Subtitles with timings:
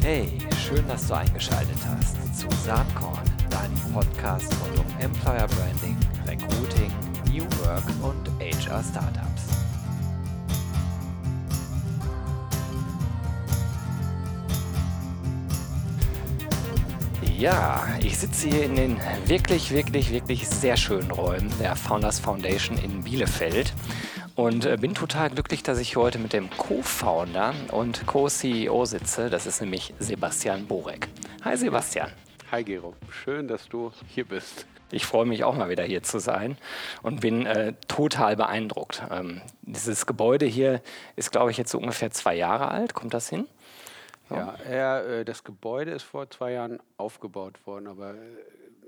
[0.00, 0.28] Hey,
[0.66, 5.96] schön, dass du eingeschaltet hast zu Saatkorn, deinem Podcast rund um Employer Branding,
[6.26, 6.92] Recruiting,
[7.30, 9.62] New Work und HR Startups.
[17.38, 18.96] Ja, ich sitze hier in den
[19.26, 23.72] wirklich, wirklich, wirklich sehr schönen Räumen der Founders Foundation in Bielefeld
[24.42, 29.30] und äh, bin total glücklich, dass ich heute mit dem Co-Founder und Co-CEO sitze.
[29.30, 31.06] Das ist nämlich Sebastian Borek.
[31.44, 32.10] Hi Sebastian.
[32.50, 34.66] Hi Gero, schön, dass du hier bist.
[34.90, 36.58] Ich freue mich auch mal wieder hier zu sein
[37.02, 39.04] und bin äh, total beeindruckt.
[39.12, 40.82] Ähm, dieses Gebäude hier
[41.14, 42.94] ist, glaube ich, jetzt so ungefähr zwei Jahre alt.
[42.94, 43.46] Kommt das hin?
[44.28, 48.16] Ja, ja äh, das Gebäude ist vor zwei Jahren aufgebaut worden, aber äh,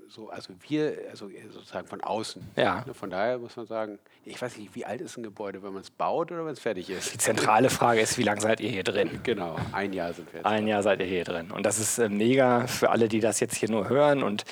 [0.09, 2.41] so, also wir, also sozusagen von außen.
[2.55, 2.83] Ja.
[2.85, 5.73] Ne, von daher muss man sagen, ich weiß nicht, wie alt ist ein Gebäude, wenn
[5.73, 7.13] man es baut oder wenn es fertig ist?
[7.13, 9.19] Die zentrale Frage ist, wie lange seid ihr hier drin?
[9.23, 10.45] Genau, ein Jahr sind wir jetzt.
[10.45, 11.51] Ein Jahr seid ihr hier drin.
[11.51, 14.45] Und das ist äh, mega für alle, die das jetzt hier nur hören und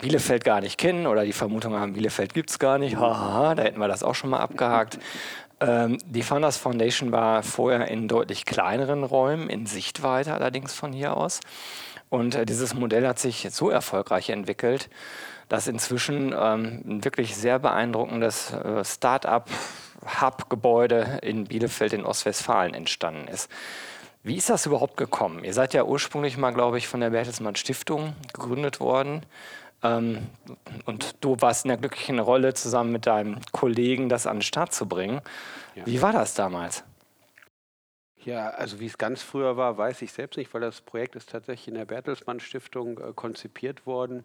[0.00, 2.96] Bielefeld gar nicht kennen oder die Vermutung haben, Bielefeld gibt es gar nicht.
[2.96, 4.98] Haha, da hätten wir das auch schon mal abgehakt.
[5.60, 11.16] Ähm, die Founders Foundation war vorher in deutlich kleineren Räumen, in Sichtweite allerdings von hier
[11.16, 11.40] aus.
[12.14, 14.88] Und äh, dieses Modell hat sich so erfolgreich entwickelt,
[15.48, 23.50] dass inzwischen ähm, ein wirklich sehr beeindruckendes äh, Start-up-Hub-Gebäude in Bielefeld in Ostwestfalen entstanden ist.
[24.22, 25.42] Wie ist das überhaupt gekommen?
[25.42, 29.26] Ihr seid ja ursprünglich mal, glaube ich, von der Bertelsmann Stiftung gegründet worden.
[29.82, 30.18] Ähm,
[30.84, 34.72] und du warst in der glücklichen Rolle, zusammen mit deinem Kollegen das an den Start
[34.72, 35.20] zu bringen.
[35.74, 35.84] Ja.
[35.84, 36.84] Wie war das damals?
[38.24, 41.30] Ja, also wie es ganz früher war, weiß ich selbst nicht, weil das Projekt ist
[41.30, 44.24] tatsächlich in der Bertelsmann Stiftung äh, konzipiert worden.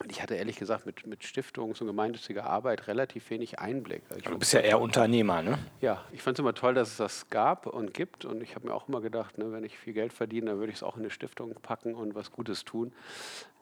[0.00, 4.02] Und ich hatte ehrlich gesagt mit, mit Stiftungs- und gemeinnütziger Arbeit relativ wenig Einblick.
[4.16, 5.58] Ich du bist ja eher Unternehmer, ne?
[5.80, 8.24] Ja, ich fand es immer toll, dass es das gab und gibt.
[8.24, 10.72] Und ich habe mir auch immer gedacht, ne, wenn ich viel Geld verdiene, dann würde
[10.72, 12.92] ich es auch in eine Stiftung packen und was Gutes tun.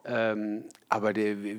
[0.05, 1.57] Ähm, aber die,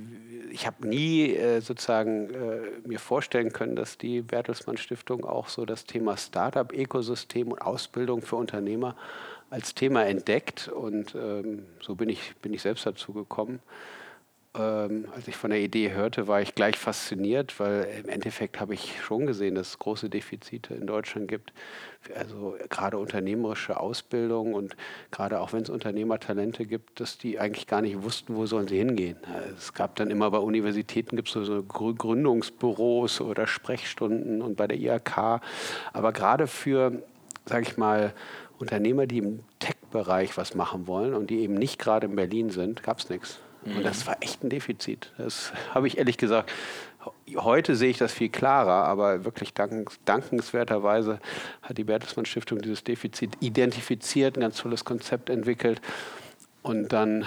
[0.50, 5.64] ich habe nie äh, sozusagen äh, mir vorstellen können, dass die Bertelsmann Stiftung auch so
[5.64, 8.96] das Thema Startup-Ökosystem und Ausbildung für Unternehmer
[9.50, 10.68] als Thema entdeckt.
[10.68, 13.60] Und ähm, so bin ich, bin ich selbst dazu gekommen
[14.54, 18.74] ähm, als ich von der Idee hörte, war ich gleich fasziniert, weil im Endeffekt habe
[18.74, 21.54] ich schon gesehen, dass es große Defizite in Deutschland gibt.
[22.14, 24.76] Also gerade unternehmerische Ausbildung und
[25.10, 28.76] gerade auch wenn es Unternehmertalente gibt, dass die eigentlich gar nicht wussten, wo sollen sie
[28.76, 29.16] hingehen.
[29.56, 34.78] Es gab dann immer bei Universitäten gibt es so Gründungsbüros oder Sprechstunden und bei der
[34.78, 35.40] IHK.
[35.94, 37.02] Aber gerade für,
[37.46, 38.12] sage ich mal,
[38.58, 42.82] Unternehmer, die im Tech-Bereich was machen wollen und die eben nicht gerade in Berlin sind,
[42.82, 43.40] gab es nichts.
[43.64, 43.78] Mhm.
[43.78, 45.12] Und das war echt ein Defizit.
[45.18, 46.52] Das habe ich ehrlich gesagt.
[47.36, 51.18] Heute sehe ich das viel klarer, aber wirklich dankenswerterweise
[51.60, 55.80] hat die Bertelsmann Stiftung dieses Defizit identifiziert, ein ganz tolles Konzept entwickelt.
[56.62, 57.22] Und dann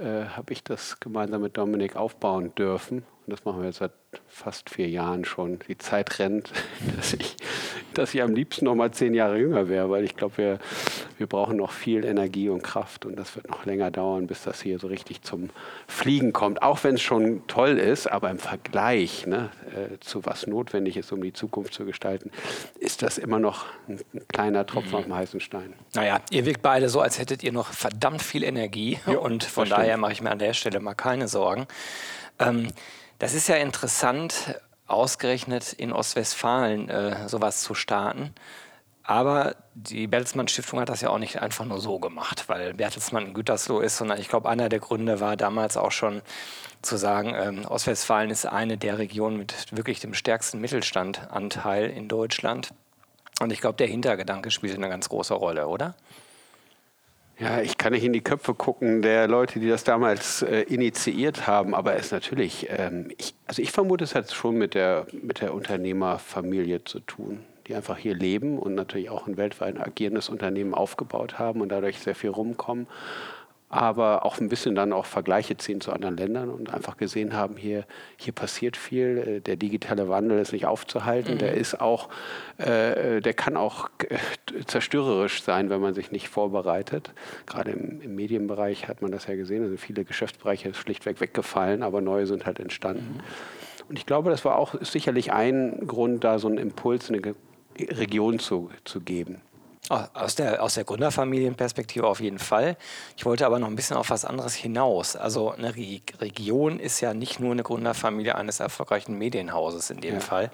[0.00, 3.04] äh, habe ich das gemeinsam mit Dominik aufbauen dürfen.
[3.26, 3.92] Und das machen wir jetzt seit
[4.26, 5.58] fast vier Jahren schon.
[5.68, 6.50] Die Zeit rennt,
[6.96, 7.36] dass ich,
[7.94, 10.58] dass ich am liebsten noch mal zehn Jahre jünger wäre, weil ich glaube, wir,
[11.18, 14.60] wir brauchen noch viel Energie und Kraft und das wird noch länger dauern, bis das
[14.60, 15.50] hier so richtig zum
[15.86, 16.62] Fliegen kommt.
[16.62, 21.12] Auch wenn es schon toll ist, aber im Vergleich ne, äh, zu was notwendig ist,
[21.12, 22.30] um die Zukunft zu gestalten,
[22.78, 24.96] ist das immer noch ein, ein kleiner Tropfen mhm.
[24.96, 25.72] auf dem heißen Stein.
[25.94, 29.68] Naja, ihr wirkt beide so, als hättet ihr noch verdammt viel Energie jo, und von
[29.68, 31.66] daher mache ich mir an der Stelle mal keine Sorgen.
[32.38, 32.68] Ähm,
[33.18, 34.54] das ist ja interessant,
[34.88, 38.34] ausgerechnet in Ostwestfalen äh, sowas zu starten.
[39.08, 43.28] Aber die Bertelsmann Stiftung hat das ja auch nicht einfach nur so gemacht, weil Bertelsmann
[43.28, 46.20] in Gütersloh ist, sondern ich glaube, einer der Gründe war damals auch schon
[46.82, 52.74] zu sagen, ähm, Ostwestfalen ist eine der Regionen mit wirklich dem stärksten Mittelstandanteil in Deutschland.
[53.40, 55.94] Und ich glaube, der Hintergedanke spielt eine ganz große Rolle, oder?
[57.40, 61.46] Ja, ich kann nicht in die Köpfe gucken der Leute, die das damals äh, initiiert
[61.46, 65.40] haben, aber es natürlich, ähm, ich, also ich vermute, es hat schon mit der, mit
[65.40, 70.74] der Unternehmerfamilie zu tun, die einfach hier leben und natürlich auch ein weltweit agierendes Unternehmen
[70.74, 72.88] aufgebaut haben und dadurch sehr viel rumkommen
[73.70, 77.56] aber auch ein bisschen dann auch Vergleiche ziehen zu anderen Ländern und einfach gesehen haben,
[77.56, 77.84] hier,
[78.16, 81.38] hier passiert viel, äh, der digitale Wandel ist nicht aufzuhalten, mhm.
[81.38, 82.08] der ist auch,
[82.56, 84.16] äh, der kann auch äh,
[84.66, 87.12] zerstörerisch sein, wenn man sich nicht vorbereitet.
[87.46, 91.82] Gerade im, im, Medienbereich hat man das ja gesehen, also viele Geschäftsbereiche sind schlichtweg weggefallen,
[91.82, 93.16] aber neue sind halt entstanden.
[93.16, 93.88] Mhm.
[93.90, 97.34] Und ich glaube, das war auch sicherlich ein Grund, da so einen Impuls in eine
[97.78, 99.40] Region zu, zu geben.
[99.88, 102.76] Aus der, aus der Gründerfamilienperspektive auf jeden Fall.
[103.16, 105.16] Ich wollte aber noch ein bisschen auf was anderes hinaus.
[105.16, 110.14] Also eine Re Region ist ja nicht nur eine Gründerfamilie eines erfolgreichen Medienhauses in dem
[110.14, 110.20] ja.
[110.20, 110.50] Fall,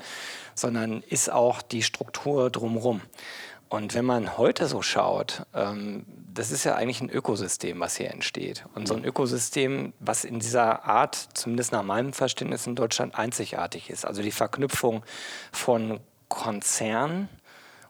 [0.54, 3.00] sondern ist auch die Struktur drumherum.
[3.68, 8.10] Und wenn man heute so schaut, ähm, das ist ja eigentlich ein Ökosystem, was hier
[8.10, 8.64] entsteht.
[8.74, 13.90] Und so ein Ökosystem, was in dieser Art, zumindest nach meinem Verständnis in Deutschland, einzigartig
[13.90, 14.04] ist.
[14.04, 15.02] Also die Verknüpfung
[15.50, 15.98] von
[16.28, 17.28] Konzernen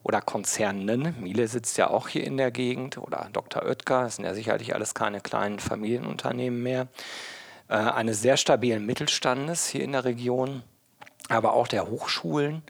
[0.04, 1.16] oder Konzernen.
[1.18, 3.64] Miele sitzt ja auch hier in der Gegend oder Dr.
[3.64, 6.86] Oetker, das sind ja sicherlich alles keine kleinen Familienunternehmen mehr.
[7.68, 10.62] Äh, eines sehr stabilen Mittelstandes hier in der Region,
[11.28, 12.62] aber auch der Hochschulen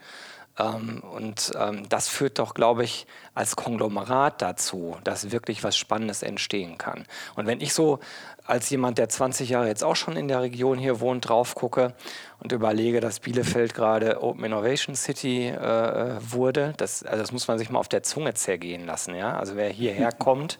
[0.58, 6.22] ähm, und ähm, das führt doch, glaube ich, als Konglomerat dazu, dass wirklich was Spannendes
[6.22, 7.06] entstehen kann.
[7.34, 7.98] Und wenn ich so
[8.46, 11.94] als jemand, der 20 Jahre jetzt auch schon in der Region hier wohnt, drauf gucke
[12.40, 17.58] und überlege, dass Bielefeld gerade Open Innovation City äh, wurde, das, also das muss man
[17.58, 19.14] sich mal auf der Zunge zergehen lassen.
[19.14, 19.38] Ja?
[19.38, 20.58] Also wer hierher kommt,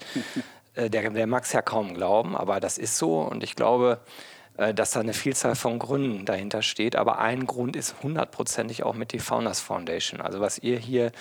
[0.74, 4.00] äh, der, der mag es ja kaum glauben, aber das ist so und ich glaube,
[4.00, 6.96] äh, dass da eine Vielzahl von Gründen dahinter steht.
[6.96, 10.20] Aber ein Grund ist hundertprozentig auch mit die Founders Foundation.
[10.20, 11.12] Also was ihr hier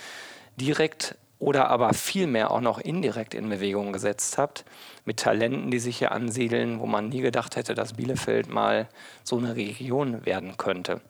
[0.56, 4.64] direkt oder aber vielmehr auch noch indirekt in Bewegung gesetzt habt,
[5.04, 8.88] mit Talenten, die sich hier ansiedeln, wo man nie gedacht hätte, dass Bielefeld mal
[9.24, 11.00] so eine Region werden könnte.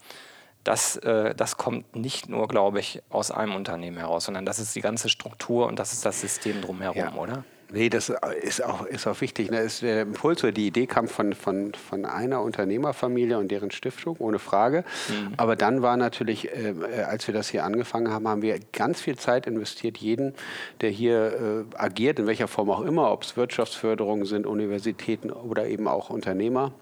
[0.65, 4.75] Das, äh, das kommt nicht nur, glaube ich, aus einem Unternehmen heraus, sondern das ist
[4.75, 7.15] die ganze Struktur und das ist das System drumherum, ja.
[7.15, 7.45] oder?
[7.75, 9.51] Nee, das ist auch, ist auch wichtig.
[9.51, 9.59] Ne?
[9.59, 14.17] Ist der Impuls oder die Idee kam von, von, von einer Unternehmerfamilie und deren Stiftung,
[14.21, 14.85] ohne Frage.
[15.09, 15.35] Mhm.
[15.37, 19.01] Aber dann war natürlich, äh, äh, als wir das hier angefangen haben, haben wir ganz
[19.01, 20.35] viel Zeit investiert, jeden,
[20.83, 25.67] der hier äh, agiert, in welcher Form auch immer, ob es Wirtschaftsförderungen sind, Universitäten oder
[25.67, 26.73] eben auch Unternehmer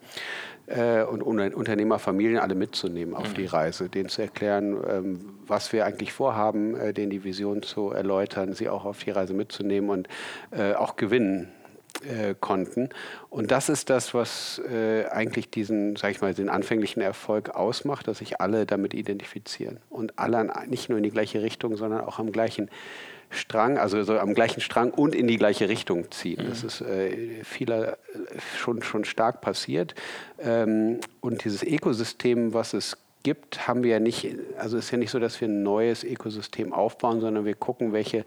[0.67, 3.35] äh, und Unternehmerfamilien alle mitzunehmen auf mhm.
[3.35, 7.91] die Reise, denen zu erklären, ähm, was wir eigentlich vorhaben, äh, denen die Vision zu
[7.91, 10.09] erläutern, sie auch auf die Reise mitzunehmen und
[10.51, 11.49] äh, auch gewinnen
[12.05, 12.89] äh, konnten.
[13.31, 18.09] Und das ist das, was äh, eigentlich diesen, sag ich mal, den anfänglichen Erfolg ausmacht,
[18.09, 22.19] dass sich alle damit identifizieren und alle nicht nur in die gleiche Richtung, sondern auch
[22.19, 22.71] am gleichen
[23.33, 26.45] Strang, also so am gleichen Strang und in die gleiche Richtung ziehen.
[26.45, 26.49] Mhm.
[26.49, 27.99] Das ist äh, vieler
[28.57, 29.95] schon, schon stark passiert.
[30.39, 34.99] Ähm, und dieses Ökosystem, was es gibt, haben wir ja nicht, also es ist ja
[34.99, 38.25] nicht so, dass wir ein neues Ökosystem aufbauen, sondern wir gucken, welche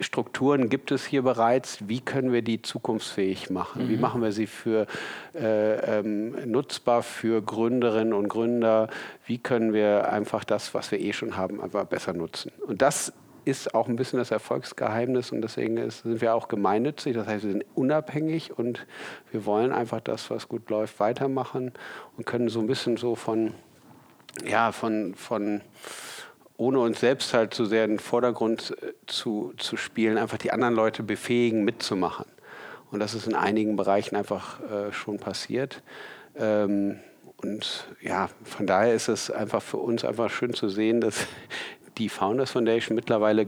[0.00, 3.84] Strukturen gibt es hier bereits, wie können wir die zukunftsfähig machen?
[3.84, 3.88] Mhm.
[3.90, 4.86] Wie machen wir sie für
[5.34, 8.88] äh, ähm, nutzbar für Gründerinnen und Gründer?
[9.26, 12.50] Wie können wir einfach das, was wir eh schon haben, einfach besser nutzen?
[12.66, 13.12] Und das
[13.44, 17.14] ist auch ein bisschen das Erfolgsgeheimnis und deswegen ist, sind wir auch gemeinnützig.
[17.14, 18.86] Das heißt, wir sind unabhängig und
[19.30, 21.72] wir wollen einfach das, was gut läuft, weitermachen
[22.16, 23.54] und können so ein bisschen so von,
[24.44, 25.60] ja, von, von
[26.56, 30.52] ohne uns selbst halt zu sehr in den Vordergrund äh, zu, zu spielen, einfach die
[30.52, 32.26] anderen Leute befähigen, mitzumachen.
[32.90, 35.82] Und das ist in einigen Bereichen einfach äh, schon passiert.
[36.36, 36.98] Ähm,
[37.38, 41.26] und ja, von daher ist es einfach für uns einfach schön zu sehen, dass
[42.00, 43.46] die Founders Foundation mittlerweile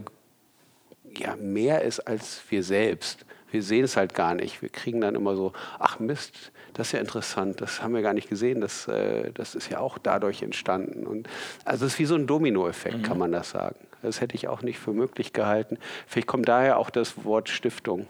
[1.17, 3.25] ja, mehr ist als wir selbst.
[3.51, 4.61] Wir sehen es halt gar nicht.
[4.61, 8.13] Wir kriegen dann immer so, ach Mist, das ist ja interessant, das haben wir gar
[8.13, 11.05] nicht gesehen, das, äh, das ist ja auch dadurch entstanden.
[11.05, 11.27] Und,
[11.63, 13.03] also es ist wie so ein Dominoeffekt, mhm.
[13.03, 13.75] kann man das sagen.
[14.01, 15.77] Das hätte ich auch nicht für möglich gehalten.
[16.07, 18.07] Vielleicht kommt daher auch das Wort Stiftung.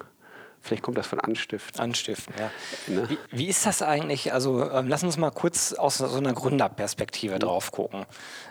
[0.64, 1.78] Vielleicht kommt das von Anstiften.
[1.82, 2.50] Anstiften, ja.
[2.88, 3.10] Ne?
[3.10, 4.32] Wie, wie, ist das eigentlich?
[4.32, 7.40] Also ähm, lass uns mal kurz aus so einer Gründerperspektive mhm.
[7.40, 8.06] drauf gucken.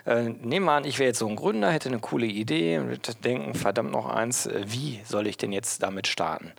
[0.05, 2.89] Äh, nehmen wir an, ich wäre jetzt so ein Gründer, hätte eine coole Idee und
[2.89, 6.51] würde denken, verdammt noch eins, äh, wie soll ich denn jetzt damit starten?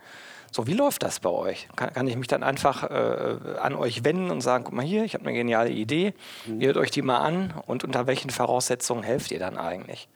[0.51, 1.69] So, wie läuft das bei euch?
[1.77, 5.05] Kann, kann ich mich dann einfach äh, an euch wenden und sagen, guck mal hier,
[5.05, 6.15] ich habe eine geniale Idee,
[6.47, 6.63] mhm.
[6.63, 10.09] hört euch die mal an und unter welchen Voraussetzungen helft ihr dann eigentlich?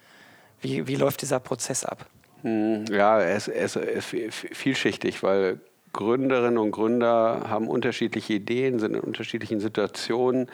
[0.60, 2.06] Wie, wie läuft dieser Prozess ab?
[2.42, 5.60] Hm, ja, es, ist vielschichtig, weil
[5.92, 10.48] Gründerinnen und Gründer haben unterschiedliche Ideen, sind in unterschiedlichen Situationen.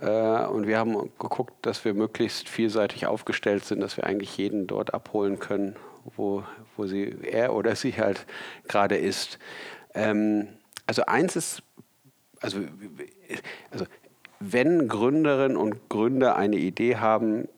[0.00, 4.66] Äh, und wir haben geguckt, dass wir möglichst vielseitig aufgestellt sind, dass wir eigentlich jeden
[4.66, 5.76] dort abholen können,
[6.16, 6.44] wo,
[6.76, 8.24] wo sie, er oder sie halt
[8.68, 9.38] gerade ist.
[9.94, 10.48] Ähm,
[10.86, 11.62] also eins ist,
[12.40, 12.60] also,
[13.70, 13.84] also
[14.40, 17.48] wenn Gründerinnen und Gründer eine Idee haben,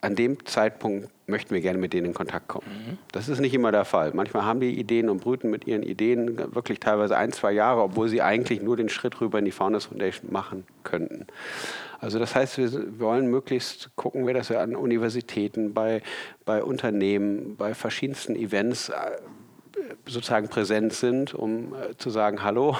[0.00, 2.66] an dem Zeitpunkt möchten wir gerne mit denen in Kontakt kommen.
[2.66, 2.98] Mhm.
[3.12, 4.12] Das ist nicht immer der Fall.
[4.14, 8.08] Manchmal haben die Ideen und brüten mit ihren Ideen wirklich teilweise ein, zwei Jahre, obwohl
[8.08, 11.26] sie eigentlich nur den Schritt rüber in die Founders Foundation machen könnten.
[12.00, 16.02] Also das heißt, wir wollen möglichst gucken, wir, dass wir an Universitäten, bei,
[16.44, 18.94] bei Unternehmen, bei verschiedensten Events äh,
[20.06, 22.76] sozusagen präsent sind, um äh, zu sagen, hallo,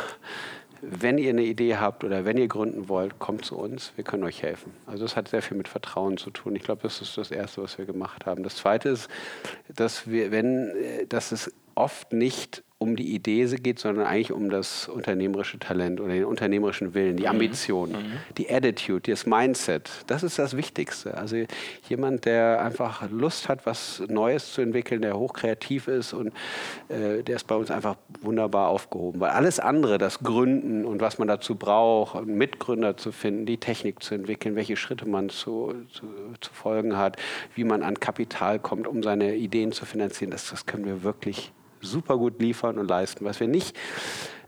[0.83, 4.25] wenn ihr eine Idee habt oder wenn ihr gründen wollt, kommt zu uns, wir können
[4.25, 4.73] euch helfen.
[4.87, 6.57] Also das hat sehr viel mit Vertrauen zu tun.
[6.57, 8.43] Ich glaube, das ist das Erste, was wir gemacht haben.
[8.43, 9.09] Das Zweite ist,
[9.75, 14.51] dass wir, wenn, äh, dass es oft nicht um die Idee geht, sondern eigentlich um
[14.51, 17.31] das unternehmerische Talent oder den unternehmerischen Willen, die mhm.
[17.31, 18.13] Ambition, mhm.
[18.37, 19.91] die Attitude, das Mindset.
[20.09, 21.17] Das ist das Wichtigste.
[21.17, 21.37] Also
[21.89, 26.33] jemand, der einfach Lust hat, was Neues zu entwickeln, der hochkreativ ist und
[26.89, 29.21] äh, der ist bei uns einfach wunderbar aufgehoben.
[29.21, 34.03] Weil alles andere, das Gründen und was man dazu braucht, Mitgründer zu finden, die Technik
[34.03, 36.07] zu entwickeln, welche Schritte man zu, zu,
[36.41, 37.17] zu folgen hat,
[37.55, 41.53] wie man an Kapital kommt, um seine Ideen zu finanzieren, das, das können wir wirklich
[41.83, 43.25] super gut liefern und leisten.
[43.25, 43.77] Was wir nicht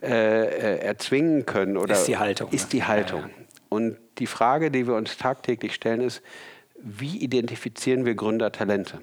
[0.02, 2.50] äh, äh, erzwingen können oder ist die Haltung.
[2.50, 3.22] Ist die Haltung.
[3.22, 3.44] Ja, ja.
[3.68, 6.22] Und die Frage, die wir uns tagtäglich stellen, ist,
[6.76, 9.00] wie identifizieren wir Gründertalente?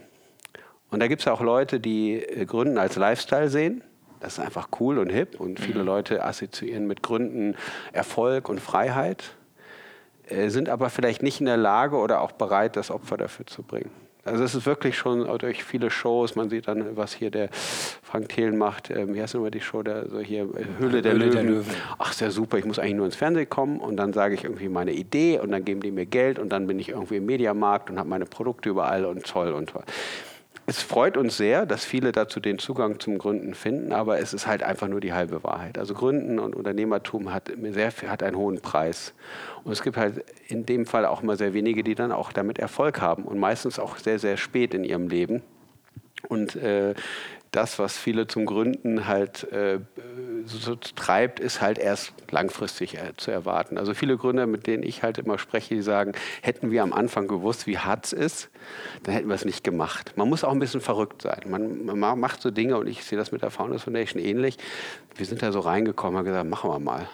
[0.92, 3.84] Und da gibt es auch Leute, die äh, Gründen als Lifestyle sehen.
[4.20, 5.86] Das ist einfach cool und hip und viele mhm.
[5.86, 7.56] Leute assoziieren mit Gründen
[7.92, 9.32] Erfolg und Freiheit,
[10.28, 13.64] äh, sind aber vielleicht nicht in der Lage oder auch bereit, das Opfer dafür zu
[13.64, 13.90] bringen.
[14.24, 18.30] Also es ist wirklich schon durch viele Shows, man sieht dann, was hier der Frank
[18.30, 21.26] Thelen macht, ähm, wie heißt nochmal die Show, der, so hier äh, Höhle, der, Höhle
[21.26, 21.36] Löwen.
[21.36, 21.76] der Löwen.
[21.98, 24.70] Ach, sehr super, ich muss eigentlich nur ins Fernsehen kommen und dann sage ich irgendwie
[24.70, 27.90] meine Idee und dann geben die mir Geld und dann bin ich irgendwie im Mediamarkt
[27.90, 29.84] und habe meine Produkte überall und toll und toll.
[30.68, 34.48] Es freut uns sehr, dass viele dazu den Zugang zum Gründen finden, aber es ist
[34.48, 35.78] halt einfach nur die halbe Wahrheit.
[35.78, 39.14] Also Gründen und Unternehmertum hat, sehr, hat einen hohen Preis.
[39.64, 42.60] Und es gibt halt in dem Fall auch immer sehr wenige, die dann auch damit
[42.60, 45.42] Erfolg haben und meistens auch sehr, sehr spät in ihrem Leben.
[46.30, 46.94] Und äh,
[47.52, 49.80] das, was viele zum Gründen halt äh,
[50.46, 53.78] so treibt, ist halt erst langfristig äh, zu erwarten.
[53.78, 57.28] Also viele Gründer, mit denen ich halt immer spreche, die sagen, hätten wir am Anfang
[57.28, 58.50] gewusst, wie hart es ist,
[59.04, 60.14] dann hätten wir es nicht gemacht.
[60.16, 61.42] Man muss auch ein bisschen verrückt sein.
[61.48, 64.58] Man, man macht so Dinge und ich sehe das mit der Founders Foundation ähnlich.
[65.16, 67.08] Wir sind da so reingekommen, haben gesagt, machen wir mal.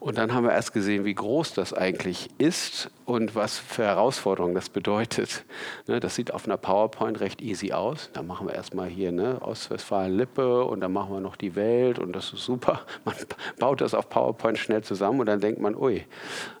[0.00, 4.54] Und dann haben wir erst gesehen, wie groß das eigentlich ist und was für Herausforderungen
[4.54, 5.44] das bedeutet.
[5.88, 8.08] Ne, das sieht auf einer PowerPoint recht easy aus.
[8.12, 12.14] Da machen wir erstmal hier ne, Ostwestfalen-Lippe und dann machen wir noch die Welt und
[12.14, 12.82] das ist super.
[13.04, 13.14] Man
[13.58, 16.04] baut das auf PowerPoint schnell zusammen und dann denkt man, ui,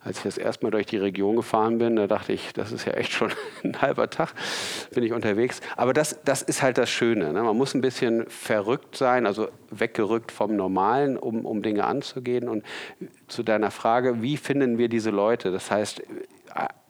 [0.02, 2.94] als ich das erstmal durch die Region gefahren bin, da dachte ich, das ist ja
[2.94, 3.30] echt schon
[3.64, 4.34] ein halber Tag,
[4.92, 5.60] bin ich unterwegs.
[5.76, 7.32] Aber das, das ist halt das Schöne.
[7.32, 7.42] Ne?
[7.42, 12.48] Man muss ein bisschen verrückt sein, also weggerückt vom Normalen, um, um Dinge anzugehen.
[12.48, 12.64] Und
[13.28, 15.52] zu deiner Frage, wie finden wir diese Leute?
[15.52, 16.02] Das heißt,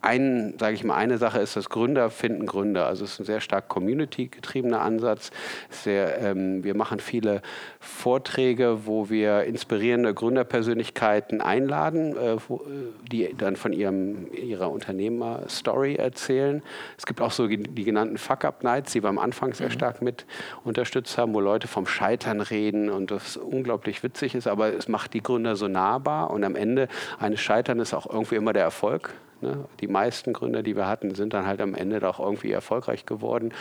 [0.02, 2.86] ein, sage ich mal, eine Sache ist, dass Gründer finden Gründer.
[2.86, 5.30] Also es ist ein sehr stark community-getriebener Ansatz.
[5.68, 7.42] Sehr, ähm, wir machen viele
[7.80, 12.62] Vorträge, wo wir inspirierende Gründerpersönlichkeiten einladen, äh, wo,
[13.10, 16.62] die dann von ihrem, ihrer Unternehmer-Story erzählen.
[16.96, 19.72] Es gibt auch so die genannten Fuck-Up-Nights, die wir am Anfang sehr mhm.
[19.72, 20.24] stark mit
[20.64, 25.12] unterstützt haben, wo Leute vom Scheitern reden und das unglaublich witzig ist, aber es macht
[25.14, 26.88] die Gründer so nahbar und am Ende
[27.18, 29.14] eines Scheitern ist auch irgendwie immer der Erfolg.
[29.42, 29.64] Ne?
[29.80, 33.52] Die meisten Gründer, die wir hatten, sind dann halt am Ende auch irgendwie erfolgreich geworden.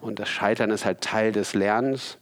[0.00, 2.18] Und das Scheitern ist halt Teil des Lernens.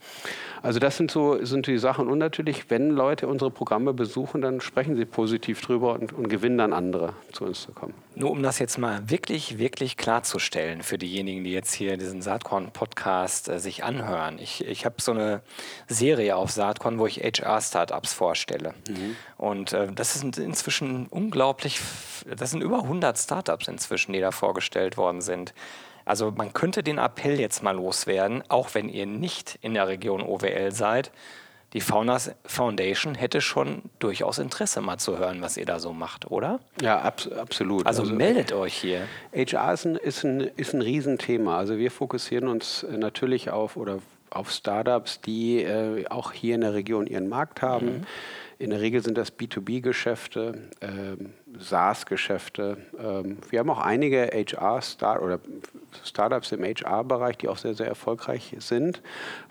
[0.65, 2.09] Also das sind so sind die Sachen.
[2.09, 6.57] Und natürlich, wenn Leute unsere Programme besuchen, dann sprechen sie positiv drüber und, und gewinnen
[6.57, 7.93] dann andere, zu uns zu kommen.
[8.15, 13.51] Nur um das jetzt mal wirklich, wirklich klarzustellen für diejenigen, die jetzt hier diesen Saatkorn-Podcast
[13.51, 14.39] äh, sich anhören.
[14.39, 15.43] Ich, ich habe so eine
[15.87, 18.73] Serie auf Saatkorn, wo ich HR-Startups vorstelle.
[18.89, 19.17] Mhm.
[19.37, 21.81] Und äh, das sind inzwischen unglaublich,
[22.39, 25.53] das sind über 100 Startups inzwischen, die da vorgestellt worden sind.
[26.05, 30.23] Also man könnte den Appell jetzt mal loswerden, auch wenn ihr nicht in der Region
[30.23, 31.11] OWL seid.
[31.73, 36.31] Die Faunas Foundation hätte schon durchaus Interesse, mal zu hören, was ihr da so macht,
[36.31, 36.61] oder?
[36.81, 37.85] Ja, abs absolut.
[37.85, 39.09] Also, also, meldet euch hier.
[39.35, 41.59] HR ist ein, ist, ein, ist ein Riesenthema.
[41.59, 43.99] Also wir fokussieren uns äh, natürlich auf, oder
[44.31, 47.87] auf Startups, die äh, auch hier in der Region ihren Markt haben.
[47.87, 48.07] Mhm
[48.59, 52.79] in der Regel sind das B2B-Geschäfte, ähm, SaaS-Geschäfte.
[52.99, 55.41] Ähm, wir haben auch einige HR-Start oder
[56.05, 59.03] Startups im HR-Bereich, die auch sehr, sehr erfolgreich sind,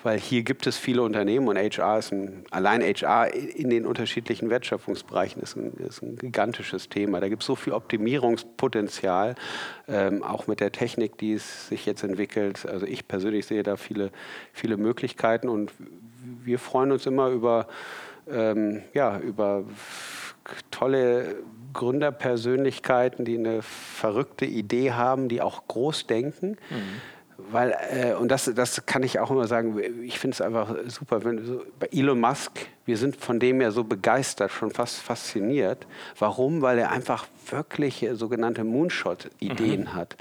[0.04, 4.50] weil hier gibt es viele Unternehmen und HR ist ein, allein HR in den unterschiedlichen
[4.50, 7.20] Wertschöpfungsbereichen ist ein, ist ein gigantisches Thema.
[7.20, 9.36] Da gibt es so viel Optimierungspotenzial,
[9.88, 12.66] ähm, auch mit der Technik, die es sich jetzt entwickelt.
[12.66, 14.12] Also ich persönlich sehe da viele,
[14.54, 15.72] viele Möglichkeiten und
[16.44, 17.68] wir freuen uns immer über
[18.30, 19.64] ähm, ja, über
[20.72, 21.36] tolle
[21.74, 26.58] Gründerpersönlichkeiten, die eine verrückte Idee haben, die auch groß denken.
[26.70, 27.02] Mhm.
[27.38, 31.26] Weil, äh, und das, das kann ich auch immer sagen, ich finde es einfach super.
[31.26, 35.88] Wenn, so, bei Elon Musk, wir sind von dem ja so begeistert, schon fast fasziniert.
[36.20, 36.62] Warum?
[36.62, 39.94] Weil er einfach wirklich sogenannte Moonshot-Ideen mhm.
[39.94, 40.16] hat.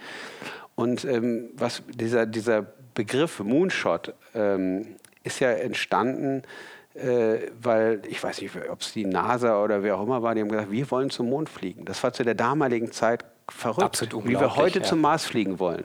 [0.75, 6.47] Und ähm, was dieser, dieser Begriff Moonshot ähm, ist ja entstanden äh,
[6.95, 10.49] weil ich weiß nicht, ob es die NASA oder wer auch immer war, die haben
[10.49, 11.85] gesagt, wir wollen zum Mond fliegen.
[11.85, 14.85] Das war zu der damaligen Zeit verrückt, wie wir heute ja.
[14.85, 15.85] zum Mars fliegen wollen.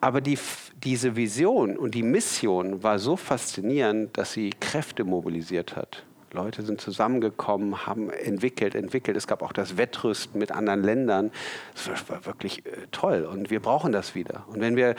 [0.00, 0.38] Aber die,
[0.82, 6.04] diese Vision und die Mission war so faszinierend, dass sie Kräfte mobilisiert hat.
[6.32, 9.16] Leute sind zusammengekommen, haben entwickelt, entwickelt.
[9.16, 11.30] Es gab auch das Wettrüsten mit anderen Ländern.
[11.74, 14.44] Das war wirklich äh, toll und wir brauchen das wieder.
[14.48, 14.94] Und wenn wir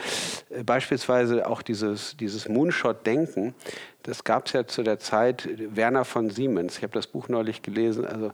[0.50, 3.54] äh, beispielsweise auch dieses, dieses Moonshot-Denken,
[4.02, 6.76] das gab es ja zu der Zeit Werner von Siemens.
[6.76, 8.04] Ich habe das Buch neulich gelesen.
[8.04, 8.32] Also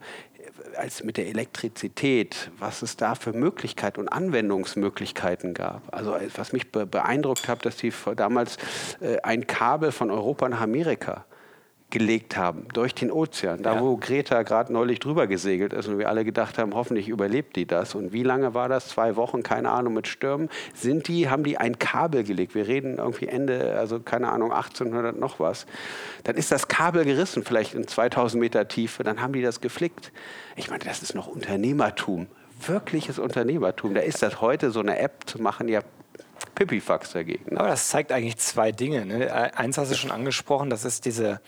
[0.76, 5.82] als mit der Elektrizität, was es da für Möglichkeiten und Anwendungsmöglichkeiten gab.
[5.94, 8.56] Also was mich beeindruckt hat, dass die damals
[9.00, 11.24] äh, ein Kabel von Europa nach Amerika
[11.90, 13.80] gelegt haben durch den Ozean, da ja.
[13.80, 17.66] wo Greta gerade neulich drüber gesegelt ist und wir alle gedacht haben, hoffentlich überlebt die
[17.66, 17.94] das.
[17.94, 18.88] Und wie lange war das?
[18.88, 20.48] Zwei Wochen, keine Ahnung, mit Stürmen.
[20.74, 22.54] Sind die, haben die ein Kabel gelegt?
[22.54, 25.66] Wir reden irgendwie Ende, also keine Ahnung, 1800 noch was.
[26.24, 29.02] Dann ist das Kabel gerissen, vielleicht in 2000 Meter Tiefe.
[29.02, 30.12] Dann haben die das geflickt.
[30.56, 32.28] Ich meine, das ist noch Unternehmertum.
[32.66, 33.94] Wirkliches Unternehmertum.
[33.94, 35.80] Da ist das heute so eine App zu machen, ja
[36.54, 37.56] Pipifax dagegen.
[37.56, 39.06] Aber das zeigt eigentlich zwei Dinge.
[39.06, 39.54] Ne?
[39.56, 41.40] Eins hast du schon angesprochen, das ist diese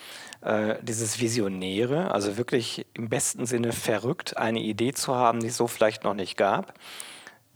[0.43, 5.57] äh, dieses Visionäre, also wirklich im besten Sinne verrückt, eine Idee zu haben, die es
[5.57, 6.75] so vielleicht noch nicht gab,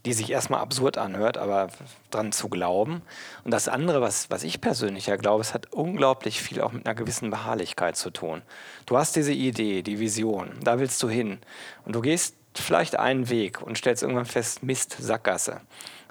[0.05, 1.67] die sich erstmal absurd anhört, aber
[2.11, 3.01] dran zu glauben.
[3.43, 6.85] Und das andere, was, was ich persönlich ja glaube, es hat unglaublich viel auch mit
[6.85, 8.41] einer gewissen Beharrlichkeit zu tun.
[8.85, 11.39] Du hast diese Idee, die Vision, da willst du hin.
[11.83, 15.59] Und du gehst vielleicht einen Weg und stellst irgendwann fest, Mist, Sackgasse.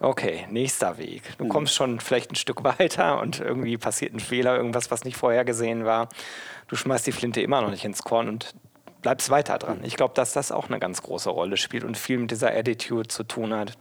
[0.01, 1.23] Okay, nächster Weg.
[1.39, 1.49] Du mhm.
[1.49, 5.85] kommst schon vielleicht ein Stück weiter und irgendwie passiert ein Fehler, irgendwas, was nicht vorhergesehen
[5.85, 6.09] war.
[6.69, 8.55] Du schmeißt die Flinte immer noch nicht ins Korn und
[9.03, 9.81] bleibst weiter dran.
[9.85, 13.09] Ich glaube, dass das auch eine ganz große Rolle spielt und viel mit dieser Attitude
[13.09, 13.75] zu tun hat,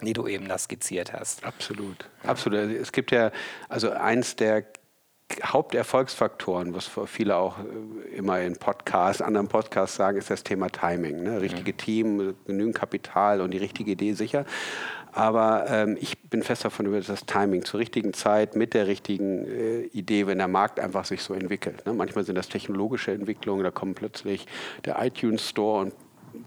[0.00, 1.44] die du eben da skizziert hast.
[1.44, 2.08] Absolut.
[2.24, 2.70] Absolut.
[2.70, 3.30] Es gibt ja,
[3.68, 4.64] also eins der
[5.42, 11.22] Haupterfolgsfaktoren, was viele auch äh, immer in Podcasts, anderen Podcasts sagen, ist das Thema Timing.
[11.22, 11.40] Ne?
[11.40, 11.76] Richtige mhm.
[11.76, 14.44] Team, genügend Kapital und die richtige Idee sicher.
[15.12, 19.46] Aber ähm, ich bin fest davon überzeugt, das Timing zur richtigen Zeit mit der richtigen
[19.46, 21.84] äh, Idee, wenn der Markt einfach sich so entwickelt.
[21.84, 21.92] Ne?
[21.92, 24.46] Manchmal sind das technologische Entwicklungen, da kommt plötzlich
[24.86, 25.94] der iTunes Store und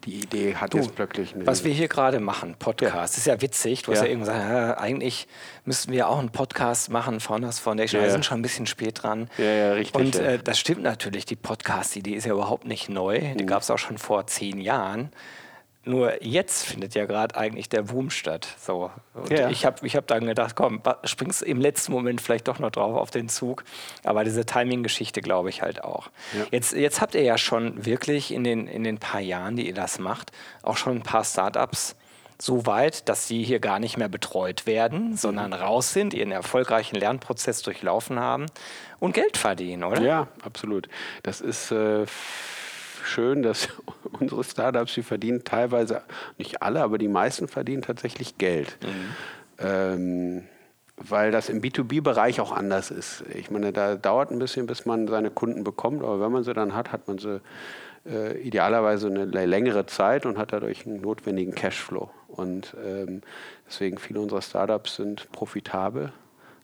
[0.05, 1.47] die Idee hat du, jetzt plötzlich eine.
[1.47, 3.19] Was wir hier gerade machen, Podcast, ja.
[3.19, 3.83] ist ja witzig.
[3.83, 3.97] Du ja.
[3.97, 5.27] hast ja eben gesagt, ja, eigentlich
[5.63, 8.01] müssten wir auch einen Podcast machen, Founders Foundation.
[8.01, 8.07] Ja.
[8.07, 9.29] Wir sind schon ein bisschen spät dran.
[9.37, 9.95] Ja, ja, richtig.
[9.95, 13.19] Und äh, das stimmt natürlich, die Podcast-Idee ist ja überhaupt nicht neu.
[13.19, 13.47] Die mhm.
[13.47, 15.11] gab es auch schon vor zehn Jahren.
[15.85, 18.47] Nur jetzt findet ja gerade eigentlich der Boom statt.
[18.59, 18.91] So.
[19.13, 19.49] Und ja.
[19.49, 22.95] ich habe ich hab dann gedacht, komm, springst im letzten Moment vielleicht doch noch drauf
[22.95, 23.63] auf den Zug.
[24.03, 26.09] Aber diese Timing-Geschichte glaube ich halt auch.
[26.33, 26.45] Ja.
[26.51, 29.75] Jetzt, jetzt habt ihr ja schon wirklich in den, in den paar Jahren, die ihr
[29.75, 30.31] das macht,
[30.63, 31.95] auch schon ein paar Startups
[32.41, 35.53] so weit, dass sie hier gar nicht mehr betreut werden, sondern mhm.
[35.57, 38.47] raus sind, ihren erfolgreichen Lernprozess durchlaufen haben
[38.99, 40.01] und Geld verdienen, oder?
[40.01, 40.89] Ja, absolut.
[41.23, 42.05] Das ist äh,
[43.05, 43.69] schön, dass
[44.19, 46.01] unsere Startups, die verdienen teilweise,
[46.37, 48.77] nicht alle, aber die meisten verdienen tatsächlich Geld.
[48.81, 49.65] Mhm.
[49.65, 50.43] Ähm,
[50.97, 53.23] weil das im B2B-Bereich auch anders ist.
[53.33, 56.53] Ich meine, da dauert ein bisschen, bis man seine Kunden bekommt, aber wenn man sie
[56.53, 57.41] dann hat, hat man sie
[58.05, 62.09] äh, idealerweise eine längere Zeit und hat dadurch einen notwendigen Cashflow.
[62.27, 63.21] Und ähm,
[63.67, 66.13] deswegen viele unserer Startups sind profitabel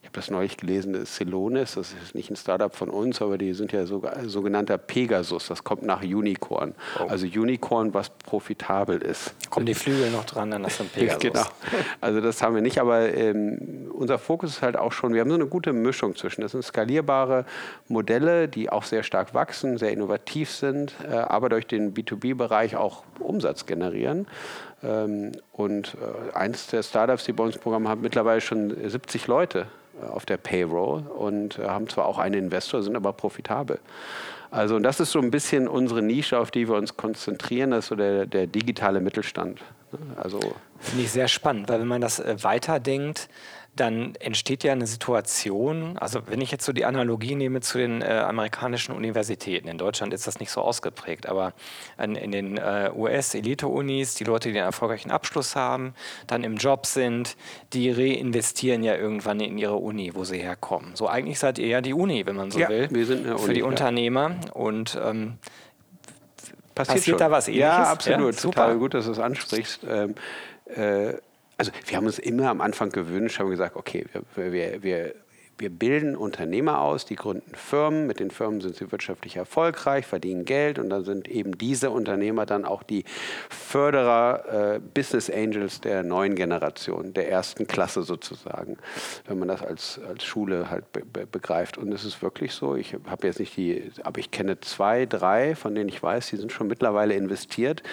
[0.02, 3.54] ich habe das neulich gelesen, Celonis, das ist nicht ein Startup von uns, aber die
[3.54, 6.74] sind ja sogar sogenannter Pegasus, das kommt nach Unicorn.
[7.00, 7.06] Oh.
[7.08, 9.36] Also Unicorn, was profitabel ist.
[9.52, 11.20] Kommen die Flügel noch dran, dann ist dann Pegasus.
[11.20, 11.46] genau.
[12.02, 15.30] Also das haben wir nicht, aber ähm, unser Fokus ist halt auch schon, wir haben
[15.30, 17.46] so eine gute Mischung zwischen, das sind skalierbare
[17.88, 23.04] Modelle, die auch sehr stark wachsen, sehr innovativ sind, äh, aber durch den B2B-Bereich auch
[23.20, 24.26] Umsatz generieren.
[24.84, 29.68] Ähm, und äh, eins der Startups, die bei uns Programm haben, mittlerweile schon 70 Leute
[30.02, 33.80] äh, auf der Payroll und äh, haben zwar auch einen Investor, sind aber profitabel.
[34.50, 37.86] Also und das ist so ein bisschen unsere Nische, auf die wir uns konzentrieren, das
[37.86, 39.62] ist so der, der digitale Mittelstand.
[40.18, 40.40] Also
[40.80, 43.30] Finde ich sehr spannend, weil wenn man das weiterdenkt,
[43.76, 48.02] dann entsteht ja eine Situation, also wenn ich jetzt so die Analogie nehme zu den
[48.02, 51.54] äh, amerikanischen Universitäten, in Deutschland ist das nicht so ausgeprägt, aber
[51.98, 55.94] in, in den äh, US-Elite-Unis, die Leute, die einen erfolgreichen Abschluss haben,
[56.28, 57.38] dann im Job sind,
[57.72, 60.96] die reinvestieren ja irgendwann in ihre Uni, wo sie herkommen.
[60.96, 63.36] So eigentlich seid ihr ja die Uni, wenn man so ja, will, wir sind eine
[63.36, 63.66] Uni, für die ja.
[63.66, 65.38] Unternehmer und ähm,
[66.74, 67.68] Passiert, passiert da was ähnliches?
[67.68, 68.34] Ja, absolut.
[68.34, 68.62] Ja, super.
[68.62, 69.82] Total gut, dass du es ansprichst.
[69.88, 70.16] Ähm,
[70.74, 71.14] äh,
[71.62, 74.04] also wir haben uns immer am Anfang gewünscht, haben gesagt, okay,
[74.36, 75.14] wir, wir, wir,
[75.60, 80.46] wir bilden Unternehmer aus, die gründen Firmen, mit den Firmen sind sie wirtschaftlich erfolgreich, verdienen
[80.46, 83.04] Geld und dann sind eben diese Unternehmer dann auch die
[83.48, 88.78] Förderer, äh, Business Angels der neuen Generation, der ersten Klasse sozusagen,
[89.28, 91.78] wenn man das als, als Schule halt be be begreift.
[91.78, 95.54] Und es ist wirklich so, ich habe jetzt nicht die, aber ich kenne zwei, drei,
[95.54, 97.84] von denen ich weiß, die sind schon mittlerweile investiert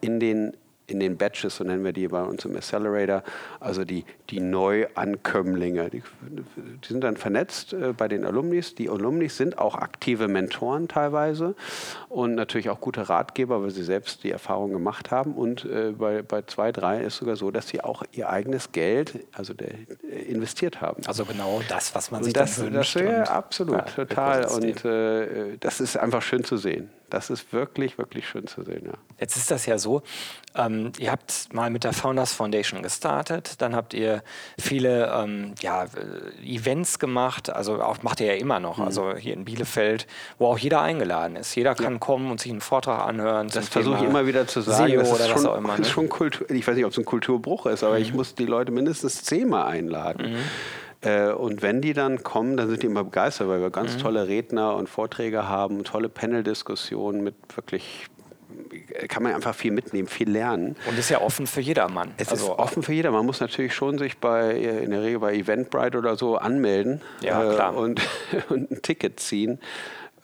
[0.00, 0.56] in den
[0.88, 3.22] in den Batches, so nennen wir die bei uns im Accelerator,
[3.60, 5.90] also die, die Neuankömmlinge.
[5.90, 8.74] Die, die sind dann vernetzt äh, bei den Alumnis.
[8.74, 11.54] Die Alumnis sind auch aktive Mentoren teilweise
[12.08, 15.34] und natürlich auch gute Ratgeber, weil sie selbst die Erfahrung gemacht haben.
[15.34, 19.26] Und äh, bei, bei zwei, drei ist sogar so, dass sie auch ihr eigenes Geld
[19.32, 19.72] also der,
[20.10, 21.02] äh, investiert haben.
[21.06, 22.96] Also genau das, was man sich und das, dann wünscht.
[22.96, 24.46] Das, ja, absolut, ja, total.
[24.46, 26.88] Und äh, das ist einfach schön zu sehen.
[27.10, 28.82] Das ist wirklich, wirklich schön zu sehen.
[28.86, 28.92] Ja.
[29.18, 30.02] Jetzt ist das ja so,
[30.54, 34.22] ähm, ihr habt mal mit der Founders Foundation gestartet, dann habt ihr
[34.58, 38.84] viele ähm, ja, äh, Events gemacht, also auch macht ihr ja immer noch, mhm.
[38.84, 40.06] also hier in Bielefeld,
[40.38, 41.54] wo auch jeder eingeladen ist.
[41.54, 41.98] Jeder kann ja.
[41.98, 43.48] kommen und sich einen Vortrag anhören.
[43.48, 44.92] Das versuche ich immer wieder zu sagen.
[44.92, 45.84] SEO das ist schon, immer, ne?
[45.84, 48.02] schon Kultur, ich weiß nicht, ob es ein Kulturbruch ist, aber mhm.
[48.02, 50.32] ich muss die Leute mindestens zehnmal einladen.
[50.32, 50.38] Mhm.
[51.00, 54.00] Äh, und wenn die dann kommen, dann sind die immer begeistert, weil wir ganz mhm.
[54.00, 58.08] tolle Redner und Vorträge haben, tolle Panel-Diskussionen mit wirklich
[59.08, 60.76] kann man einfach viel mitnehmen, viel lernen.
[60.88, 62.12] Und ist ja offen für jedermann.
[62.16, 63.10] Es also ist offen für jeder.
[63.10, 67.70] Man muss natürlich schon sich bei, in der Regel bei Eventbrite oder so anmelden ja,
[67.70, 68.00] äh, und,
[68.48, 69.60] und, ein Ticket ziehen.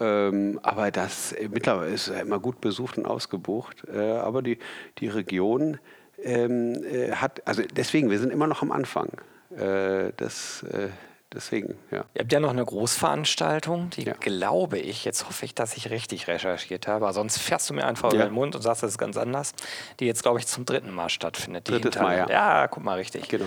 [0.00, 3.84] Ähm, aber das mittlerweile ist immer gut besucht und ausgebucht.
[3.92, 4.58] Äh, aber die,
[4.98, 5.78] die Region
[6.22, 9.10] ähm, äh, hat, also deswegen, wir sind immer noch am Anfang.
[9.56, 10.88] Äh, das, äh,
[11.32, 12.04] deswegen, ja.
[12.14, 14.14] Ihr habt ja noch eine Großveranstaltung, die ja.
[14.14, 18.12] glaube ich, jetzt hoffe ich, dass ich richtig recherchiert habe, sonst fährst du mir einfach
[18.12, 18.16] ja.
[18.16, 19.52] über den Mund und sagst, das ist ganz anders,
[20.00, 21.68] die jetzt, glaube ich, zum dritten Mal stattfindet.
[21.68, 22.28] Drittes Mal, ja.
[22.28, 23.28] Ja, guck mal, richtig.
[23.28, 23.46] Genau.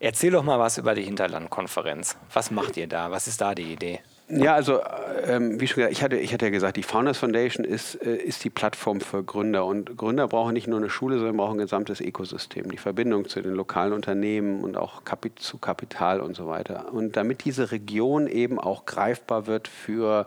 [0.00, 2.16] Erzähl doch mal was über die Hinterlandkonferenz.
[2.32, 3.10] Was macht ihr da?
[3.10, 4.00] Was ist da die Idee?
[4.30, 4.80] Ja, also
[5.26, 8.14] ähm, wie schon gesagt, ich hatte, ich hatte ja gesagt, die Founders Foundation ist, äh,
[8.16, 9.64] ist die Plattform für Gründer.
[9.64, 13.40] Und Gründer brauchen nicht nur eine Schule, sondern brauchen ein gesamtes Ökosystem, die Verbindung zu
[13.40, 16.92] den lokalen Unternehmen und auch Kapit zu Kapital und so weiter.
[16.92, 20.26] Und damit diese Region eben auch greifbar wird für,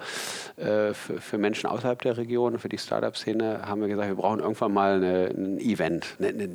[0.58, 4.40] äh, für, für, Menschen außerhalb der Region, für die Startup-Szene, haben wir gesagt, wir brauchen
[4.40, 6.50] irgendwann mal eine, ein Event, eine, eine,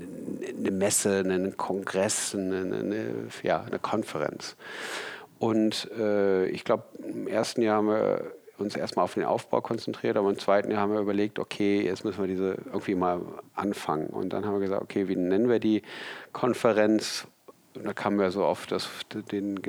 [0.59, 3.07] eine Messe, einen Kongress, eine, eine,
[3.45, 4.57] ja, eine Konferenz.
[5.39, 10.17] Und äh, ich glaube, im ersten Jahr haben wir uns erstmal auf den Aufbau konzentriert,
[10.17, 13.21] aber im zweiten Jahr haben wir überlegt, okay, jetzt müssen wir diese irgendwie mal
[13.55, 14.07] anfangen.
[14.07, 15.83] Und dann haben wir gesagt, okay, wie nennen wir die
[16.33, 17.27] Konferenz?
[17.75, 18.89] Und da kamen wir so auf das
[19.31, 19.61] den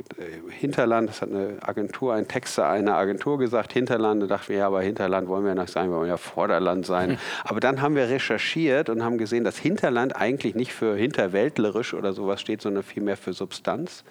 [0.49, 4.67] Hinterland, das hat eine Agentur, ein Texter einer Agentur gesagt, Hinterland, da dachten wir, ja,
[4.67, 7.11] aber Hinterland wollen wir ja nicht sein, wir wollen ja Vorderland sein.
[7.11, 7.17] Mhm.
[7.43, 12.13] Aber dann haben wir recherchiert und haben gesehen, dass Hinterland eigentlich nicht für hinterwäldlerisch oder
[12.13, 14.05] sowas steht, sondern vielmehr für Substanz.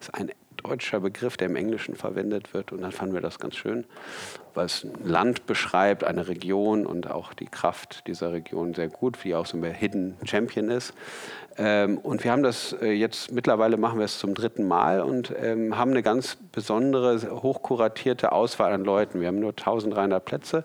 [0.00, 2.72] Das ist ein deutscher Begriff, der im Englischen verwendet wird.
[2.72, 3.84] Und dann fanden wir das ganz schön,
[4.56, 9.24] weil es ein Land beschreibt, eine Region und auch die Kraft dieser Region sehr gut,
[9.24, 10.94] wie auch so ein Hidden Champion ist.
[11.58, 15.32] Ähm, und wir haben das äh, jetzt, mittlerweile machen wir es zum dritten Mal und
[15.40, 19.20] ähm, haben eine ganz besondere, hochkuratierte Auswahl an Leuten.
[19.20, 20.64] Wir haben nur 1300 Plätze.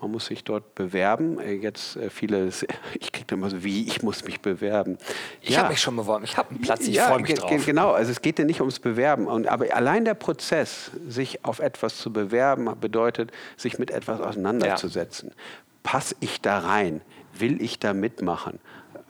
[0.00, 1.38] Man muss sich dort bewerben.
[1.40, 2.48] Äh, jetzt äh, viele,
[3.00, 4.96] ich kriege immer so, wie, ich muss mich bewerben.
[5.42, 5.58] Ich ja.
[5.58, 7.66] habe mich schon beworben, ich habe einen Platz, ich ja, freue mich drauf.
[7.66, 9.26] Genau, also es geht ja nicht ums Bewerben.
[9.26, 15.30] Und, aber allein der Prozess, sich auf etwas zu bewerben, bedeutet, sich mit etwas auseinanderzusetzen.
[15.30, 15.34] Ja.
[15.82, 17.00] Passe ich da rein?
[17.38, 18.58] Will ich da mitmachen?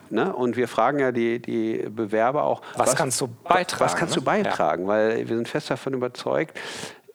[0.09, 0.33] Ne?
[0.33, 3.83] Und wir fragen ja die, die Bewerber auch, was, was kannst du beitragen?
[3.83, 4.83] Was kannst du beitragen?
[4.83, 4.89] Ja.
[4.89, 6.59] Weil wir sind fest davon überzeugt,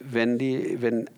[0.01, 1.09] wenn, die, wenn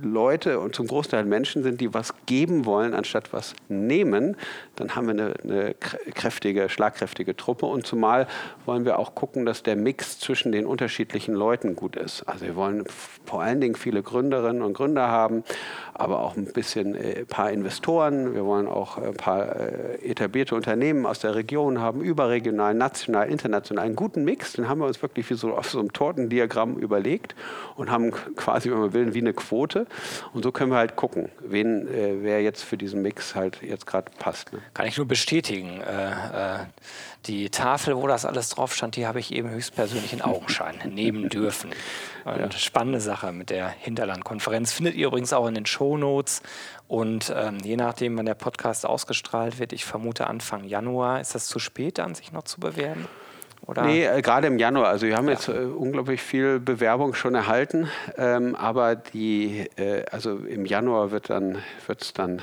[0.00, 4.36] Leute und zum Großteil Menschen sind, die was geben wollen, anstatt was nehmen,
[4.76, 7.66] dann haben wir eine, eine, kräftige, schlagkräftige Truppe.
[7.66, 8.26] Und zumal
[8.66, 12.22] wollen wir auch gucken, dass der Mix zwischen den unterschiedlichen Leuten gut ist.
[12.28, 12.84] Also wir wollen
[13.24, 15.42] vor allen Dingen viele Gründerinnen und Gründer haben,
[16.02, 18.34] aber auch ein bisschen ein äh, paar Investoren.
[18.34, 23.84] Wir wollen auch ein paar äh, etablierte Unternehmen aus der Region haben, überregional, national, international.
[23.84, 27.36] Einen guten Mix, den haben wir uns wirklich wie so auf so einem Tortendiagramm überlegt
[27.76, 29.86] und haben quasi, wenn man will, wie eine Quote.
[30.32, 33.86] Und so können wir halt gucken, wen, äh, wer jetzt für diesen Mix halt jetzt
[33.86, 34.52] gerade passt.
[34.52, 34.58] Ne?
[34.74, 35.80] Kann ich nur bestätigen.
[35.80, 36.58] Äh, äh,
[37.26, 41.28] die Tafel, wo das alles drauf stand, die habe ich eben höchstpersönlich in Augenschein nehmen
[41.28, 41.70] dürfen.
[42.24, 42.50] Ja.
[42.52, 44.72] Spannende Sache mit der Hinterlandkonferenz.
[44.72, 46.42] Findet ihr übrigens auch in den Shownotes.
[46.88, 51.46] Und ähm, je nachdem, wann der Podcast ausgestrahlt wird, ich vermute Anfang Januar, ist das
[51.46, 53.08] zu spät, dann sich noch zu bewerben?
[53.66, 53.84] Oder?
[53.84, 54.88] Nee, äh, gerade im Januar.
[54.88, 55.34] Also wir haben ja.
[55.34, 61.30] jetzt äh, unglaublich viel Bewerbung schon erhalten, ähm, aber die, äh, also im Januar wird
[61.30, 62.42] dann wird's dann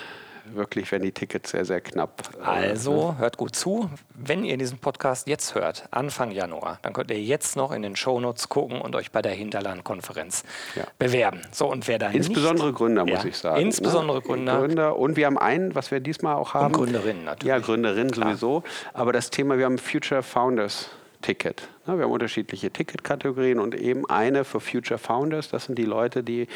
[0.53, 2.29] wirklich, wenn die Tickets sehr, sehr knapp.
[2.39, 3.89] Äh, also hört gut zu.
[4.15, 7.95] Wenn ihr diesen Podcast jetzt hört, Anfang Januar, dann könnt ihr jetzt noch in den
[7.95, 10.43] Shownotes gucken und euch bei der Hinterland-Konferenz
[10.75, 10.83] ja.
[10.97, 11.41] bewerben.
[11.51, 13.61] So, und wer da Insbesondere nicht, Gründer, muss ja, ich sagen.
[13.61, 14.23] Insbesondere ne?
[14.23, 14.59] Gründer.
[14.59, 14.97] Gründer.
[14.97, 16.67] Und wir haben einen, was wir diesmal auch haben.
[16.67, 17.49] Und Gründerinnen natürlich.
[17.49, 18.63] Ja, Gründerinnen sowieso.
[18.93, 20.89] Aber das Thema, wir haben Future Founders
[21.21, 21.67] Ticket.
[21.97, 25.49] Wir haben unterschiedliche Ticketkategorien und eben eine für Future Founders.
[25.49, 26.47] Das sind die Leute, die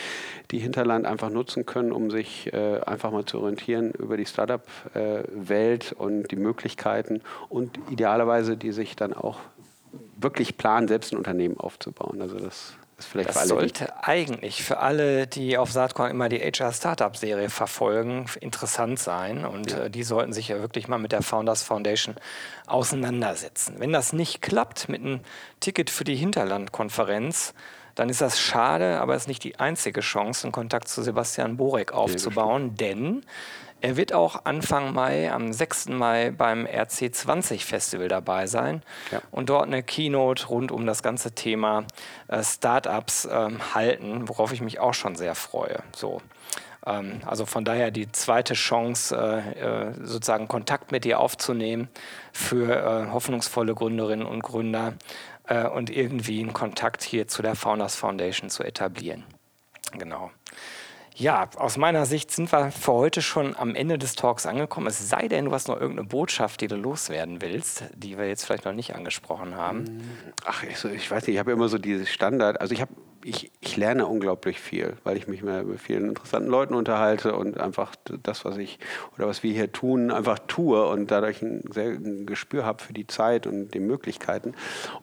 [0.51, 5.91] die Hinterland einfach nutzen können, um sich äh, einfach mal zu orientieren über die Startup-Welt
[5.91, 9.39] äh, und die Möglichkeiten und idealerweise, die sich dann auch
[10.17, 12.21] wirklich planen, selbst ein Unternehmen aufzubauen.
[12.21, 12.75] Also das
[13.13, 18.99] das sollte eigentlich für alle, die auf Saatkorn immer die HR Startup Serie verfolgen, interessant
[18.99, 19.45] sein.
[19.45, 19.85] Und ja.
[19.85, 22.15] äh, die sollten sich ja wirklich mal mit der Founders Foundation
[22.67, 23.75] auseinandersetzen.
[23.79, 25.19] Wenn das nicht klappt mit einem
[25.59, 27.53] Ticket für die Hinterlandkonferenz,
[27.95, 31.57] dann ist das schade, aber es ist nicht die einzige Chance, einen Kontakt zu Sebastian
[31.57, 33.23] Borek aufzubauen, denn
[33.83, 35.89] er wird auch Anfang Mai, am 6.
[35.89, 39.21] Mai beim RC20 Festival dabei sein ja.
[39.29, 41.83] und dort eine Keynote rund um das ganze Thema
[42.29, 45.83] äh, Startups ähm, halten, worauf ich mich auch schon sehr freue.
[45.93, 46.21] So.
[46.85, 51.89] Ähm, also von daher die zweite Chance, äh, äh, sozusagen Kontakt mit dir aufzunehmen
[52.31, 54.93] für äh, hoffnungsvolle Gründerinnen und Gründer
[55.47, 59.25] äh, und irgendwie einen Kontakt hier zu der Founders Foundation zu etablieren.
[59.91, 60.31] Genau.
[61.15, 64.87] Ja, aus meiner Sicht sind wir für heute schon am Ende des Talks angekommen.
[64.87, 68.45] Es sei denn, du hast noch irgendeine Botschaft, die du loswerden willst, die wir jetzt
[68.45, 70.01] vielleicht noch nicht angesprochen haben.
[70.45, 72.59] Ach, ich, ich weiß nicht, ich habe immer so dieses Standard.
[72.59, 72.93] Also ich habe
[73.23, 77.95] ich, ich lerne unglaublich viel, weil ich mich mit vielen interessanten Leuten unterhalte und einfach
[78.05, 78.79] das, was ich
[79.17, 82.93] oder was wir hier tun, einfach tue und dadurch ein, sehr, ein Gespür habe für
[82.93, 84.53] die Zeit und die Möglichkeiten.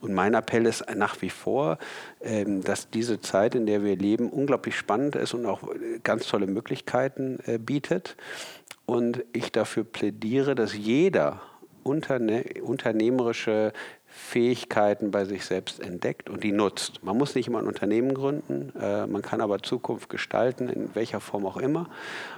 [0.00, 1.78] Und mein Appell ist nach wie vor,
[2.20, 5.62] ähm, dass diese Zeit, in der wir leben, unglaublich spannend ist und auch
[6.02, 8.16] ganz tolle Möglichkeiten äh, bietet.
[8.86, 11.40] Und ich dafür plädiere, dass jeder
[11.82, 13.72] Unterne unternehmerische
[14.12, 17.02] Fähigkeiten bei sich selbst entdeckt und die nutzt.
[17.04, 21.20] Man muss nicht immer ein Unternehmen gründen, äh, man kann aber Zukunft gestalten, in welcher
[21.20, 21.88] Form auch immer.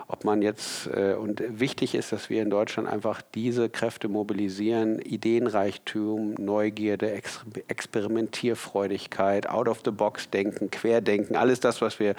[0.07, 5.01] Ob man jetzt, äh, und wichtig ist, dass wir in Deutschland einfach diese Kräfte mobilisieren,
[5.01, 12.15] Ideenreichtum, Neugierde, Ex Experimentierfreudigkeit, Out-of-the-Box-Denken, Querdenken, alles das, was wir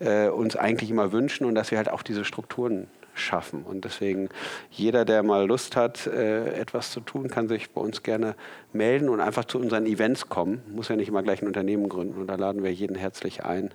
[0.00, 3.62] äh, uns eigentlich immer wünschen und dass wir halt auch diese Strukturen schaffen.
[3.62, 4.28] Und deswegen,
[4.70, 8.34] jeder, der mal Lust hat, äh, etwas zu tun, kann sich bei uns gerne
[8.72, 10.62] melden und einfach zu unseren Events kommen.
[10.68, 12.20] Muss ja nicht immer gleich ein Unternehmen gründen.
[12.20, 13.72] Und da laden wir jeden herzlich ein.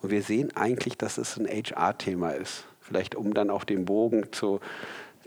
[0.00, 2.64] Und wir sehen eigentlich, dass es ein HR-Thema ist.
[2.80, 4.60] Vielleicht um dann auch den Bogen zu,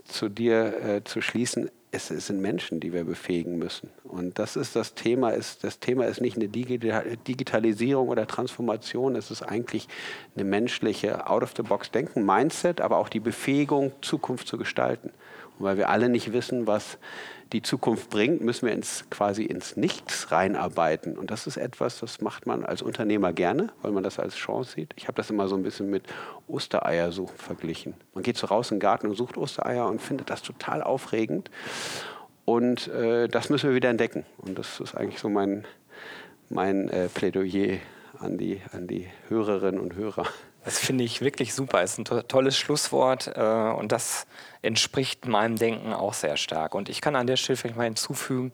[0.04, 3.90] zu dir äh, zu schließen es, es, sind Menschen, die wir befähigen müssen.
[4.02, 5.30] Und das ist das Thema.
[5.30, 9.88] Ist, das Thema ist nicht eine Digitalisierung oder Transformation, es ist eigentlich
[10.34, 15.10] eine menschliche Out-of-the-Box-Denken, Mindset, aber auch die Befähigung, Zukunft zu gestalten.
[15.58, 16.98] Und weil wir alle nicht wissen, was
[17.54, 21.16] die Zukunft bringt, müssen wir ins, quasi ins Nichts reinarbeiten.
[21.16, 24.72] Und das ist etwas, das macht man als Unternehmer gerne, weil man das als Chance
[24.72, 24.92] sieht.
[24.96, 26.02] Ich habe das immer so ein bisschen mit
[26.48, 27.94] Ostereiersuchen verglichen.
[28.12, 31.48] Man geht so raus in den Garten und sucht Ostereier und findet das total aufregend.
[32.44, 34.26] Und äh, das müssen wir wieder entdecken.
[34.38, 35.64] Und das ist eigentlich so mein,
[36.50, 37.78] mein äh, Plädoyer
[38.18, 40.26] an die, an die Hörerinnen und Hörer.
[40.64, 41.82] Das finde ich wirklich super.
[41.82, 44.26] Es ist ein to tolles Schlusswort äh, und das
[44.62, 46.74] entspricht meinem Denken auch sehr stark.
[46.74, 48.52] Und ich kann an der Stelle vielleicht mal hinzufügen,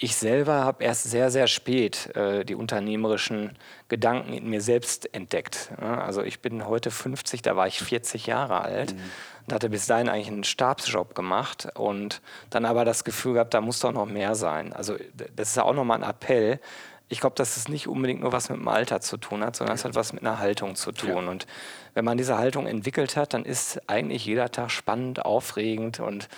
[0.00, 3.56] ich selber habe erst sehr, sehr spät äh, die unternehmerischen
[3.88, 5.72] Gedanken in mir selbst entdeckt.
[5.80, 9.00] Ja, also ich bin heute 50, da war ich 40 Jahre alt mhm.
[9.46, 13.60] und hatte bis dahin eigentlich einen Stabsjob gemacht und dann aber das Gefühl gehabt, da
[13.60, 14.72] muss doch noch mehr sein.
[14.72, 14.94] Also
[15.34, 16.60] das ist ja auch nochmal ein Appell,
[17.08, 19.76] ich glaube, dass es nicht unbedingt nur was mit dem Alter zu tun hat, sondern
[19.76, 21.24] es hat was mit einer Haltung zu tun.
[21.24, 21.30] Ja.
[21.30, 21.46] Und
[21.94, 26.28] wenn man diese Haltung entwickelt hat, dann ist eigentlich jeder Tag spannend, aufregend und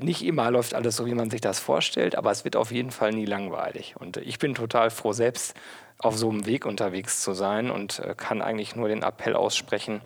[0.00, 2.90] nicht immer läuft alles so, wie man sich das vorstellt, aber es wird auf jeden
[2.90, 3.94] Fall nie langweilig.
[3.98, 5.54] Und ich bin total froh, selbst
[6.02, 10.00] auf so einem Weg unterwegs zu sein und äh, kann eigentlich nur den Appell aussprechen,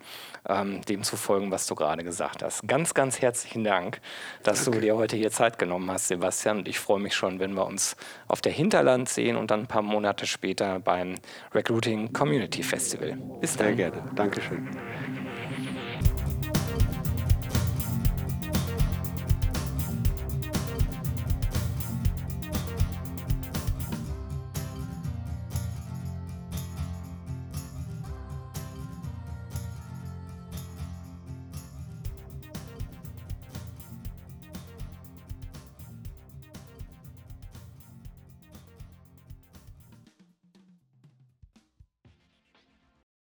[0.48, 2.66] ähm, dem zu folgen, was du gerade gesagt hast.
[2.68, 4.00] Ganz, ganz herzlichen Dank,
[4.42, 4.78] dass Danke.
[4.80, 6.58] du dir heute hier Zeit genommen hast, Sebastian.
[6.58, 7.96] Und ich freue mich schon, wenn wir uns
[8.28, 11.14] auf der Hinterland sehen und dann ein paar Monate später beim
[11.54, 13.16] Recruiting Community Festival.
[13.40, 13.68] Bis dann.
[13.68, 14.10] Sehr gerne.
[14.14, 14.68] Dankeschön.